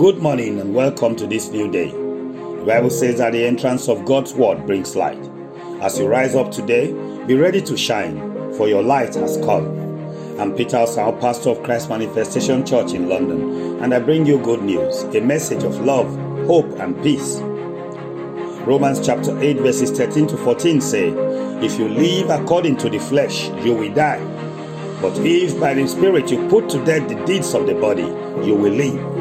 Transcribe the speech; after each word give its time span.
Good 0.00 0.22
morning 0.22 0.58
and 0.58 0.74
welcome 0.74 1.14
to 1.16 1.26
this 1.26 1.50
new 1.50 1.70
day. 1.70 1.90
The 1.90 2.64
Bible 2.66 2.88
says 2.88 3.18
that 3.18 3.32
the 3.32 3.44
entrance 3.46 3.86
of 3.86 4.06
God's 4.06 4.32
word 4.32 4.64
brings 4.64 4.96
light. 4.96 5.22
As 5.82 5.98
you 5.98 6.08
rise 6.08 6.34
up 6.34 6.50
today, 6.50 6.86
be 7.26 7.34
ready 7.34 7.60
to 7.60 7.76
shine, 7.76 8.16
for 8.54 8.66
your 8.66 8.82
light 8.82 9.14
has 9.16 9.36
come. 9.44 9.66
I'm 10.40 10.56
Peter 10.56 10.78
Osao, 10.78 11.20
pastor 11.20 11.50
of 11.50 11.62
Christ 11.64 11.90
Manifestation 11.90 12.64
Church 12.64 12.94
in 12.94 13.10
London, 13.10 13.82
and 13.82 13.92
I 13.92 13.98
bring 13.98 14.24
you 14.24 14.38
good 14.38 14.62
news, 14.62 15.02
a 15.02 15.20
message 15.20 15.64
of 15.64 15.78
love, 15.84 16.08
hope, 16.46 16.70
and 16.78 16.96
peace. 17.02 17.36
Romans 18.64 19.04
chapter 19.04 19.38
8, 19.38 19.58
verses 19.58 19.90
13 19.90 20.28
to 20.28 20.36
14 20.38 20.80
say, 20.80 21.08
If 21.62 21.78
you 21.78 21.90
live 21.90 22.30
according 22.30 22.78
to 22.78 22.88
the 22.88 23.00
flesh, 23.00 23.50
you 23.62 23.74
will 23.74 23.92
die. 23.92 24.24
But 25.02 25.18
if 25.18 25.60
by 25.60 25.74
the 25.74 25.86
Spirit 25.86 26.30
you 26.30 26.48
put 26.48 26.70
to 26.70 26.82
death 26.86 27.06
the 27.06 27.22
deeds 27.26 27.52
of 27.52 27.66
the 27.66 27.74
body, 27.74 28.06
you 28.46 28.54
will 28.54 28.72
live. 28.72 29.19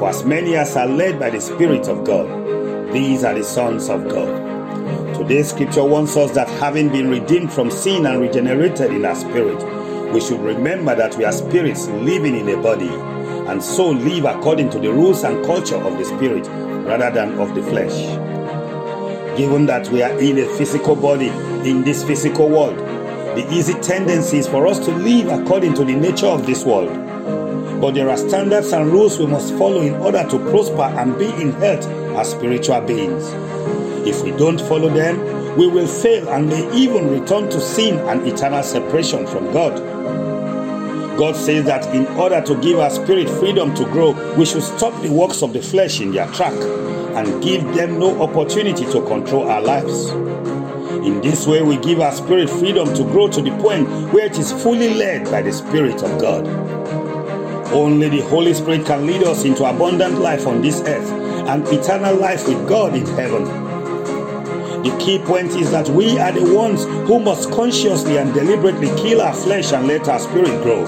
For 0.00 0.08
as 0.08 0.24
many 0.24 0.56
as 0.56 0.76
are 0.76 0.86
led 0.86 1.20
by 1.20 1.28
the 1.28 1.42
Spirit 1.42 1.86
of 1.86 2.04
God, 2.04 2.90
these 2.90 3.22
are 3.22 3.34
the 3.34 3.44
sons 3.44 3.90
of 3.90 4.08
God. 4.08 5.14
Today's 5.14 5.50
scripture 5.50 5.84
warns 5.84 6.16
us 6.16 6.30
that 6.30 6.48
having 6.48 6.88
been 6.88 7.10
redeemed 7.10 7.52
from 7.52 7.70
sin 7.70 8.06
and 8.06 8.18
regenerated 8.18 8.92
in 8.92 9.04
our 9.04 9.14
spirit, 9.14 9.62
we 10.10 10.22
should 10.22 10.40
remember 10.40 10.94
that 10.94 11.18
we 11.18 11.26
are 11.26 11.32
spirits 11.32 11.86
living 11.88 12.34
in 12.34 12.48
a 12.48 12.56
body, 12.62 12.88
and 12.88 13.62
so 13.62 13.90
live 13.90 14.24
according 14.24 14.70
to 14.70 14.78
the 14.78 14.90
rules 14.90 15.22
and 15.22 15.44
culture 15.44 15.76
of 15.76 15.98
the 15.98 16.04
spirit 16.06 16.46
rather 16.86 17.10
than 17.10 17.38
of 17.38 17.54
the 17.54 17.62
flesh. 17.64 18.06
Given 19.36 19.66
that 19.66 19.86
we 19.90 20.02
are 20.02 20.18
in 20.18 20.38
a 20.38 20.46
physical 20.56 20.96
body 20.96 21.28
in 21.68 21.84
this 21.84 22.02
physical 22.02 22.48
world, 22.48 22.78
the 23.36 23.46
easy 23.52 23.74
tendency 23.74 24.38
is 24.38 24.48
for 24.48 24.66
us 24.66 24.78
to 24.78 24.92
live 24.92 25.28
according 25.28 25.74
to 25.74 25.84
the 25.84 25.94
nature 25.94 26.28
of 26.28 26.46
this 26.46 26.64
world. 26.64 27.09
But 27.80 27.94
there 27.94 28.10
are 28.10 28.16
standards 28.16 28.72
and 28.72 28.92
rules 28.92 29.18
we 29.18 29.26
must 29.26 29.54
follow 29.54 29.80
in 29.80 29.94
order 29.94 30.22
to 30.28 30.38
prosper 30.50 30.82
and 30.82 31.18
be 31.18 31.26
in 31.40 31.52
health 31.52 31.86
as 32.16 32.30
spiritual 32.30 32.80
beings. 32.82 33.32
If 34.06 34.22
we 34.22 34.32
don't 34.32 34.60
follow 34.60 34.90
them, 34.90 35.56
we 35.56 35.66
will 35.66 35.86
fail 35.86 36.28
and 36.28 36.48
may 36.48 36.72
even 36.76 37.10
return 37.10 37.48
to 37.50 37.60
sin 37.60 37.98
and 38.08 38.26
eternal 38.26 38.62
separation 38.62 39.26
from 39.26 39.52
God. 39.52 39.76
God 41.18 41.36
says 41.36 41.64
that 41.66 41.94
in 41.94 42.06
order 42.18 42.40
to 42.40 42.60
give 42.62 42.78
our 42.78 42.90
spirit 42.90 43.28
freedom 43.28 43.74
to 43.74 43.84
grow, 43.86 44.12
we 44.36 44.44
should 44.44 44.62
stop 44.62 44.98
the 45.02 45.10
works 45.10 45.42
of 45.42 45.52
the 45.52 45.60
flesh 45.60 46.00
in 46.00 46.12
their 46.12 46.26
track 46.32 46.54
and 46.54 47.42
give 47.42 47.62
them 47.74 47.98
no 47.98 48.22
opportunity 48.22 48.84
to 48.86 49.04
control 49.06 49.48
our 49.50 49.60
lives. 49.60 50.10
In 51.06 51.20
this 51.20 51.46
way, 51.46 51.62
we 51.62 51.76
give 51.78 52.00
our 52.00 52.12
spirit 52.12 52.48
freedom 52.48 52.92
to 52.94 53.04
grow 53.04 53.28
to 53.28 53.42
the 53.42 53.50
point 53.58 53.88
where 54.12 54.26
it 54.26 54.38
is 54.38 54.52
fully 54.52 54.94
led 54.94 55.30
by 55.30 55.42
the 55.42 55.52
Spirit 55.52 56.02
of 56.02 56.20
God. 56.20 56.46
Only 57.72 58.08
the 58.08 58.20
Holy 58.22 58.52
Spirit 58.52 58.84
can 58.84 59.06
lead 59.06 59.22
us 59.22 59.44
into 59.44 59.64
abundant 59.64 60.18
life 60.18 60.46
on 60.46 60.60
this 60.60 60.80
earth 60.82 61.08
and 61.48 61.66
eternal 61.68 62.16
life 62.16 62.48
with 62.48 62.68
God 62.68 62.96
in 62.96 63.06
heaven. 63.06 63.44
The 64.82 64.96
key 64.98 65.20
point 65.20 65.50
is 65.52 65.70
that 65.70 65.88
we 65.88 66.18
are 66.18 66.32
the 66.32 66.52
ones 66.54 66.84
who 66.84 67.20
must 67.20 67.50
consciously 67.52 68.16
and 68.16 68.34
deliberately 68.34 68.88
kill 69.00 69.20
our 69.20 69.34
flesh 69.34 69.72
and 69.72 69.86
let 69.86 70.08
our 70.08 70.18
spirit 70.18 70.62
grow. 70.62 70.82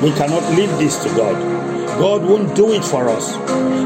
We 0.00 0.12
cannot 0.12 0.48
leave 0.54 0.70
this 0.78 1.02
to 1.04 1.08
God. 1.10 1.36
God 1.98 2.24
won't 2.24 2.56
do 2.56 2.72
it 2.72 2.84
for 2.84 3.08
us. 3.08 3.34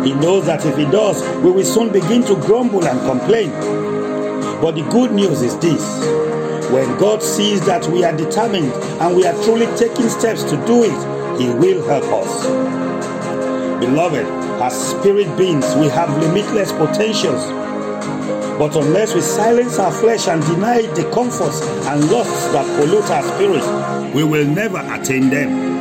He 0.06 0.14
knows 0.14 0.46
that 0.46 0.64
if 0.64 0.76
He 0.76 0.84
does, 0.84 1.22
we 1.38 1.50
will 1.50 1.64
soon 1.64 1.92
begin 1.92 2.22
to 2.26 2.36
grumble 2.36 2.86
and 2.86 3.00
complain. 3.00 3.50
But 4.60 4.76
the 4.76 4.86
good 4.90 5.12
news 5.12 5.42
is 5.42 5.58
this 5.58 5.82
when 6.70 6.98
God 6.98 7.22
sees 7.22 7.64
that 7.66 7.86
we 7.88 8.04
are 8.04 8.16
determined 8.16 8.72
and 8.72 9.16
we 9.16 9.26
are 9.26 9.34
truly 9.44 9.66
taking 9.76 10.08
steps 10.08 10.42
to 10.44 10.56
do 10.66 10.84
it, 10.84 11.16
He 11.38 11.48
will 11.50 11.86
help 11.86 12.04
us. 12.04 12.46
Beloved, 13.80 14.26
as 14.62 14.90
spirit 14.90 15.36
beings, 15.36 15.74
we 15.76 15.88
have 15.88 16.08
limitless 16.18 16.72
potentials. 16.72 17.44
But 18.58 18.74
unless 18.74 19.14
we 19.14 19.20
silence 19.20 19.78
our 19.78 19.92
flesh 19.92 20.28
and 20.28 20.42
deny 20.46 20.82
the 20.82 21.10
comforts 21.12 21.60
and 21.60 22.10
lusts 22.10 22.46
that 22.52 22.64
pollute 22.78 23.10
our 23.10 23.22
spirit, 23.22 24.14
we 24.14 24.24
will 24.24 24.46
never 24.46 24.78
attain 24.94 25.28
them. 25.28 25.80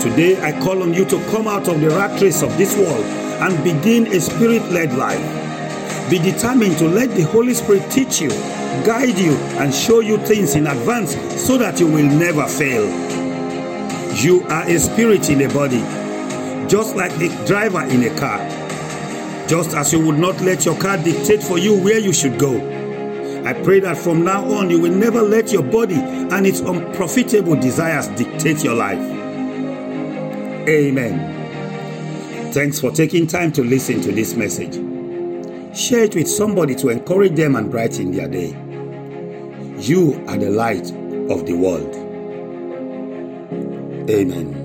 Today, 0.00 0.38
I 0.42 0.52
call 0.60 0.82
on 0.82 0.92
you 0.92 1.06
to 1.06 1.18
come 1.30 1.48
out 1.48 1.66
of 1.66 1.80
the 1.80 1.88
rat 1.88 2.20
race 2.20 2.42
of 2.42 2.54
this 2.58 2.76
world 2.76 3.04
and 3.40 3.64
begin 3.64 4.06
a 4.08 4.20
spirit 4.20 4.70
led 4.70 4.92
life. 4.92 6.10
Be 6.10 6.18
determined 6.18 6.76
to 6.76 6.88
let 6.88 7.08
the 7.12 7.22
Holy 7.22 7.54
Spirit 7.54 7.90
teach 7.90 8.20
you, 8.20 8.28
guide 8.84 9.18
you, 9.18 9.32
and 9.56 9.74
show 9.74 10.00
you 10.00 10.18
things 10.18 10.56
in 10.56 10.66
advance 10.66 11.16
so 11.42 11.56
that 11.56 11.80
you 11.80 11.86
will 11.86 12.04
never 12.04 12.46
fail. 12.46 13.03
You 14.22 14.42
are 14.44 14.62
a 14.68 14.78
spirit 14.78 15.28
in 15.28 15.42
a 15.42 15.52
body, 15.52 15.80
just 16.68 16.94
like 16.94 17.10
a 17.20 17.46
driver 17.46 17.82
in 17.82 18.04
a 18.04 18.16
car. 18.18 18.38
Just 19.48 19.74
as 19.74 19.92
you 19.92 20.06
would 20.06 20.18
not 20.18 20.40
let 20.40 20.64
your 20.64 20.78
car 20.78 20.96
dictate 20.96 21.42
for 21.42 21.58
you 21.58 21.74
where 21.82 21.98
you 21.98 22.12
should 22.12 22.38
go. 22.38 22.54
I 23.44 23.52
pray 23.52 23.80
that 23.80 23.98
from 23.98 24.24
now 24.24 24.44
on 24.52 24.70
you 24.70 24.80
will 24.80 24.94
never 24.94 25.20
let 25.20 25.52
your 25.52 25.64
body 25.64 25.96
and 25.96 26.46
its 26.46 26.60
unprofitable 26.60 27.56
desires 27.56 28.06
dictate 28.08 28.62
your 28.62 28.74
life. 28.74 29.00
Amen. 30.68 32.52
Thanks 32.52 32.80
for 32.80 32.92
taking 32.92 33.26
time 33.26 33.52
to 33.52 33.64
listen 33.64 34.00
to 34.02 34.12
this 34.12 34.34
message. 34.34 34.74
Share 35.76 36.04
it 36.04 36.14
with 36.14 36.28
somebody 36.28 36.76
to 36.76 36.88
encourage 36.88 37.34
them 37.34 37.56
and 37.56 37.68
brighten 37.70 38.12
their 38.12 38.28
day. 38.28 38.50
You 39.76 40.24
are 40.28 40.38
the 40.38 40.50
light 40.50 40.88
of 41.30 41.46
the 41.46 41.54
world. 41.54 42.03
Amen. 44.10 44.63